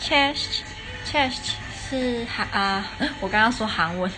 [0.00, 0.60] chest
[1.04, 1.52] chest
[1.88, 2.84] 是韩啊，
[3.20, 4.10] 我刚刚说韩文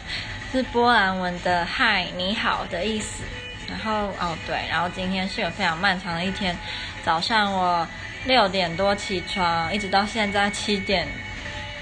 [0.53, 3.25] 是波兰文的嗨你好的意思。
[3.69, 6.57] 然后哦对，然后今天是有非常漫长的一天，
[7.03, 7.87] 早上我
[8.27, 11.09] 六点多起床，一直到现在七点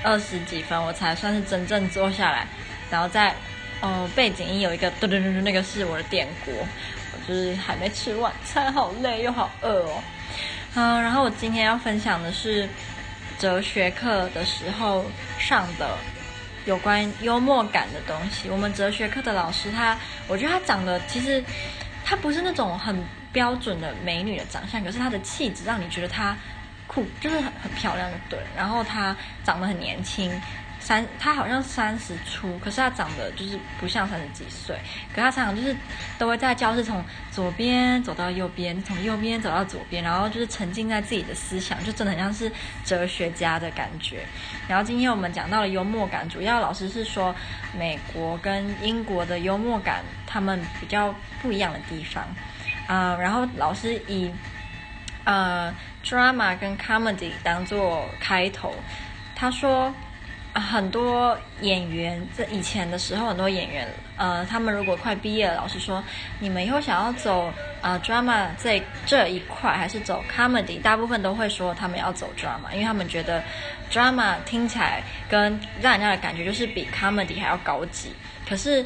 [0.02, 2.46] 二十几分，我才算是真正坐下来。
[2.90, 3.34] 然后在
[3.80, 10.02] 哦背景音有一个嘟嘟嘟嘟，那个是我的电锅，我就是还没吃晚餐，好累又好饿哦。
[10.76, 12.68] 嗯，然后我今天要分享的是
[13.40, 15.02] 哲学课的时候
[15.38, 15.96] 上的
[16.66, 18.50] 有关幽默感的东西。
[18.50, 21.42] 我们哲学课的老师他，我觉得他长得其实
[22.04, 26.36] 他不是那种很标准的美女的长相，可是他的气质让你觉得他
[26.86, 28.38] 酷，就是很很漂亮的对。
[28.54, 30.30] 然后他长得很年轻。
[30.80, 34.74] 三，他好像三十出，可是他长得就是不像三十几岁。
[35.14, 35.76] 可他常常就是
[36.18, 42.50] 都会在教室从左边走到右边，从右边走到左边，然后就是沉浸在自己的思想，就真的很像是
[42.82, 44.24] 哲学家的感觉。
[44.66, 47.34] 然后今天我们讲到了幽默感，主要老师是说
[47.76, 52.24] 美国跟英国的幽默感，他们比较不一样的地方。
[52.86, 54.32] 啊、然后老师以
[55.24, 58.74] 呃 drama 跟 comedy 当做开头，
[59.36, 59.94] 他说。
[60.54, 66.02] 很多演员在以前的时候，很多演员，呃，他们如果快毕业了，老师说，
[66.38, 73.42] 你们以后想要走呃 drama 这这一块，还是走 comedy，大部分都会说他们要走 drama，因为他们觉得
[73.90, 78.12] drama 听起来跟让人家的感觉就是比 comedy 还要高级。
[78.48, 78.84] 可是，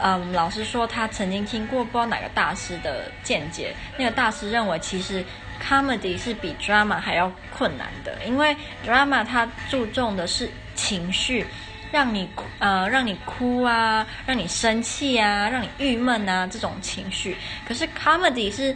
[0.00, 5.22] 嗯、老师说他曾经听过不知道哪个大师的见解，那个大师认为其实
[5.62, 10.50] comedy 是比 drama 还要困难的，因为 drama 它注重的是。
[10.74, 11.46] 情绪，
[11.92, 12.26] 让你
[12.58, 17.36] 呃让你哭啊，让你生气啊，让你郁闷啊，这种情绪。
[17.68, 18.74] 可是 comedy 是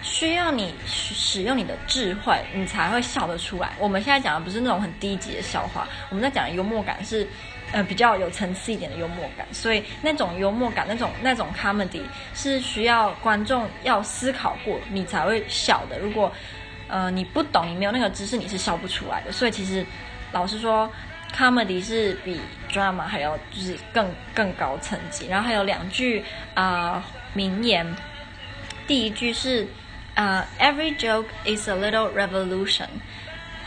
[0.00, 3.72] 需要你使用你的智慧，你才会笑得出来。
[3.78, 7.28] 我们现在讲的不是那种很低级的笑话，我们在讲幽默感是
[7.72, 9.46] 呃比较有层次一点的幽默感。
[9.52, 12.02] 所以那种幽默感，那种那种 comedy
[12.34, 15.98] 是需要观众要思考过，你才会笑的。
[15.98, 16.32] 如果
[16.88, 19.32] 呃你不懂，你没有那个知识，你是笑不出来的。
[19.32, 19.84] 所以其实
[20.32, 20.90] 老实说。
[21.36, 22.40] Comedy 是比
[22.72, 27.04] drama 还要就是更更高层级，然后还有两句啊、
[27.34, 27.86] 名言，
[28.86, 29.68] 第一句是
[30.14, 32.88] 啊、呃、Every joke is a little revolution。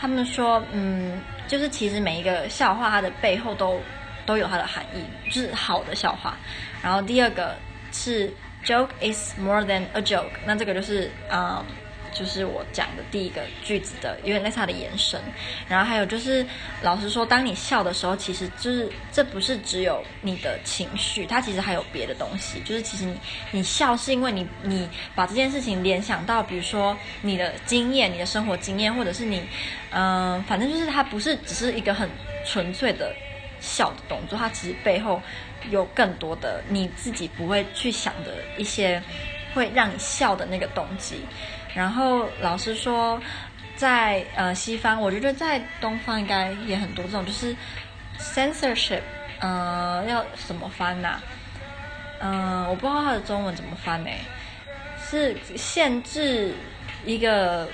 [0.00, 3.80] 他们说，嗯，就是其实每一个笑话它的背后都
[4.24, 6.34] 都有它的含义，就是好的笑话。
[6.82, 7.54] 然后第二个
[7.92, 8.30] 是
[8.64, 11.64] Joke is more than a joke，那这个就是啊。
[12.12, 15.20] 就是我讲的第一个句子的，有点类似它的延伸。
[15.68, 16.44] 然后还有就是，
[16.82, 22.60] 老实说，当你笑的时候，其实就是这不是只有你的情绪，它其实还有别的东西。
[22.60, 23.16] 就是其实你
[23.50, 29.42] 你笑是因为你你把这件事情联想到，比如说你的经验、你的生活经验，或者是你
[29.90, 32.08] 嗯、反正就是它不是只是一个很
[32.46, 33.14] 纯粹的
[33.60, 35.20] 笑的动作，它其实背后
[35.70, 39.02] 有更多的你自己不会去想的一些
[39.54, 41.20] 会让你笑的那个动机。
[41.74, 43.20] 然后老师说，
[43.76, 47.56] 在呃西方，我觉得在东方应该也很多这种，就是
[48.18, 49.00] censorship，
[49.40, 51.20] 呃，要怎么翻呐、
[52.20, 54.10] 嗯、我不知道它的中文怎么翻呢？
[55.10, 56.54] 是限制
[57.04, 57.68] 一个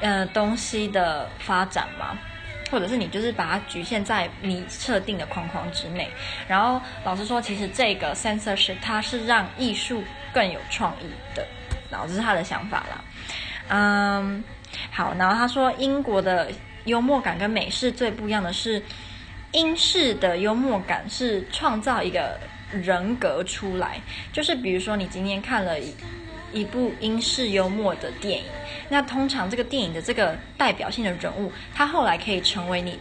[0.00, 2.18] 呃东西的发展吗？
[2.70, 6.10] 或者是你就是把它局限在你设定的框框之内？
[6.48, 10.02] 然后老师说，其实这个 censorship 它是让艺术
[10.32, 11.46] 更有创意的。
[11.90, 13.04] 然后这是他的想法啦，
[13.68, 14.42] 嗯，
[14.90, 16.50] 好，然后他说英国的
[16.84, 18.82] 幽默感跟美式最不一样的是，
[19.52, 22.38] 英式的幽默感是创造一个
[22.72, 24.00] 人格出来，
[24.32, 25.94] 就是比如说你今天看了一
[26.52, 28.44] 一部英式幽默的电影，
[28.88, 32.98] 那通常这个电影的这个代表性的人物，他后来可以成为你。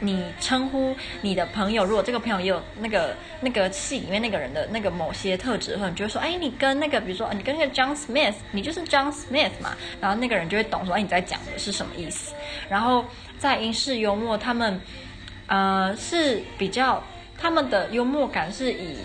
[0.00, 9.76] 你称呼你的朋友，如果这个朋友也有那个那个戏里面那个人的那个某些特质的话，你就会说，哎，你跟那个，比如说，你跟那个 John Smith，你就是 John Smith 嘛。
[10.00, 12.34] 然后那个人就会懂说，哎，你在讲的是什么意思。
[12.68, 13.04] 然后
[13.38, 14.80] 在英式幽默，他们
[15.46, 17.02] 呃是比较
[17.38, 18.96] 他们的幽默感是以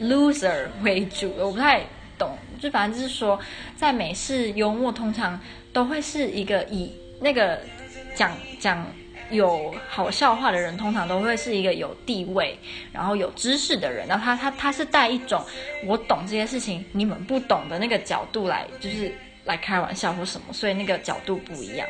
[0.00, 1.82] loser 为主的，我不太
[2.16, 2.38] 懂。
[2.58, 3.38] 就反正就是说，
[3.76, 5.38] 在美式幽默通常
[5.72, 7.60] 都会是一个以那个
[8.14, 8.86] 讲讲。
[9.30, 12.56] 有好笑话的人，通常都会是一个有地位，
[12.92, 14.06] 然后有知识的人。
[14.06, 15.44] 然后他他他是带一种
[15.86, 19.12] 我懂这些事情，你们不懂的那个角度来，就是
[19.44, 21.88] 来开玩笑或什么，所以那个角度不一样。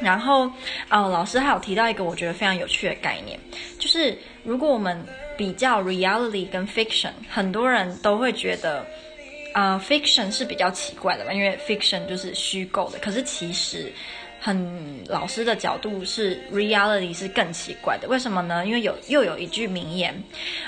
[0.00, 0.42] 然后，
[0.90, 3.38] 哦，老师还有提到一个我觉得非常有趣的概念，
[3.78, 5.04] 就是如果我们
[5.36, 8.86] 比较 reality 跟 fiction，很多人都会觉得，
[9.52, 12.98] 啊，，fiction 是比较奇怪的吧，因为 fiction 就是虚构的。
[12.98, 13.92] 可是其实。
[14.46, 18.64] 很老师的角度是 reality 是更奇怪的，为什么呢？
[18.64, 20.22] 因为有又有一句名言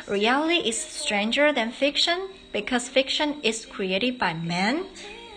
[0.09, 2.19] ，reality is stranger than fiction
[2.53, 4.79] because fiction is created by man。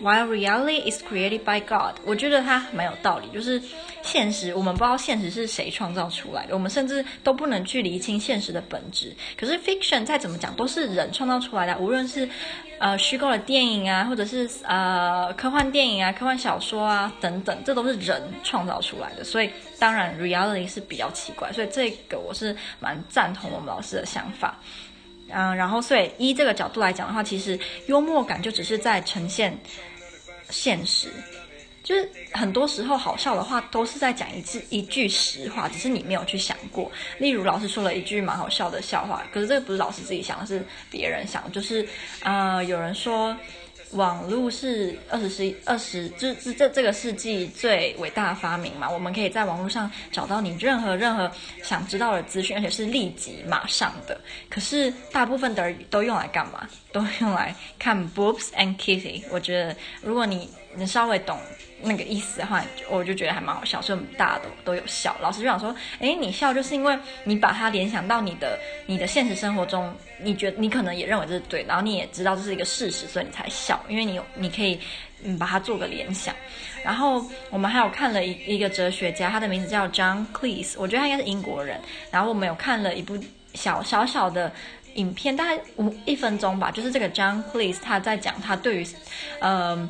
[0.02, 3.28] While reality is created by God，我觉得它蛮有道理。
[3.32, 3.62] 就是
[4.02, 9.14] 现实，我们不知道现实是谁创造出来的，我们甚至都不能去厘清现实的本质。
[9.38, 12.28] 可是 fiction 再怎么讲，都是人创造出来的，无论是
[12.80, 19.22] 呃虚构的电影啊，或者是呃科幻电影啊、科幻小说啊等等，这都是人创造出来的。
[19.22, 21.52] 所以当然 reality 是比较奇怪。
[21.52, 24.58] 所以这个我是蛮赞同我们老师的想法。
[25.34, 27.56] 嗯，然后所以依这个角度来讲的话，其实
[27.86, 29.56] 幽默感就只是在呈现。
[30.52, 31.08] 现实
[31.82, 36.88] 就是很多时候好笑的话都是在讲一句一句实话，只是你没有去想过。
[37.18, 41.50] 例如老师说了一句蛮好笑的笑话，可是这个不是老师自己想的，是别人想。
[41.50, 41.84] 就是
[42.22, 43.36] 呃，有人说
[43.92, 51.30] 网络是二十世二十，这这这这个世纪最伟大的发明嘛，我们可以在网络上找到你任何任何
[51.62, 54.18] 想知道的资讯，而且是立即马上的。
[54.48, 56.68] 可是大部分的都用来干嘛？
[56.92, 59.22] 都用来看 boobs and kitty。
[59.30, 61.38] 我觉得，如果你你稍微懂
[61.82, 65.16] 那个意思的话，我就觉得还蛮好笑，所以我们大家都都有笑。
[65.20, 74.78] 老师就想说，诶，你笑就是因为你把它联想到你的你的现实生活中，你觉得你可能也认为这是对，然后你也知道这是一个事实，所以你才笑，因为你有你可以
[75.24, 76.34] 嗯把它做个联想。
[76.84, 81.80] 然后我们还有看了一一个哲学家，他的名字叫 John Cleese，我觉得他应该是英国人。
[82.10, 83.18] 然后我们有看了一部
[83.54, 84.52] 小小小的。
[84.96, 88.86] 影片大概五一分钟吧，就是这个 John Cleese 他在讲他对于，
[89.40, 89.88] 呃，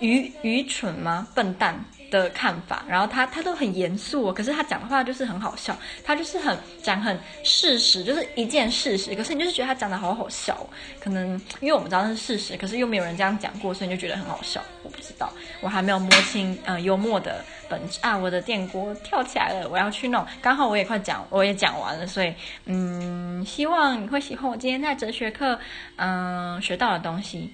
[0.00, 1.26] 愚愚蠢吗？
[1.34, 1.84] 笨蛋。
[2.10, 10.64] 的看法，然后他他都很严肃哦，可是他讲的话就是很好笑，他就是很讲很事实，就是一件事实，可是你就是觉得他讲的好好笑，
[11.00, 11.30] 可能
[11.60, 14.62] 因为我们知道那是事实，可是又没有人这样讲过，所以你就觉得很好笑。
[14.84, 18.16] 我不知道，我还没有摸清、呃、幽默的本质啊！
[18.16, 20.24] 我的电锅跳起来了，我要去弄。
[20.40, 22.32] 刚好我也快讲，我也讲完了，所以
[22.66, 25.58] 嗯，希望你会喜欢我今天在哲学课
[25.96, 27.50] 嗯学到的东西。